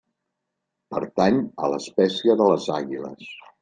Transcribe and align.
Pertany 0.95 1.39
a 1.67 1.71
l'espècie 1.75 2.41
de 2.43 2.53
les 2.55 2.71
Àguiles. 2.83 3.35